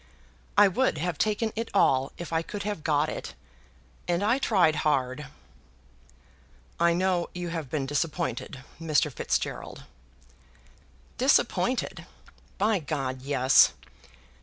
I 0.57 0.67
would 0.67 0.97
have 0.97 1.19
taken 1.19 1.53
it 1.55 1.69
all 1.75 2.11
if 2.17 2.33
I 2.33 2.41
could 2.41 2.63
have 2.63 2.83
got 2.83 3.07
it, 3.07 3.35
and 4.07 4.23
I 4.23 4.39
tried 4.39 4.77
hard." 4.77 5.27
"I 6.79 6.93
know 6.95 7.29
you 7.35 7.49
have 7.49 7.69
been 7.69 7.85
disappointed, 7.85 8.63
Mr. 8.79 9.13
Fitzgerald." 9.13 9.83
"Disappointed! 11.19 12.07
By 12.57 12.79
G! 12.79 12.95
yes. 13.19 13.73